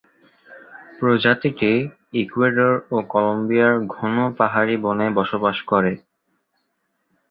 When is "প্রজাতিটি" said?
0.97-1.71